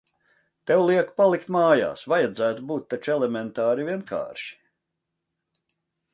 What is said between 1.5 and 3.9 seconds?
mājās. Vajadzētu būt taču elementāri,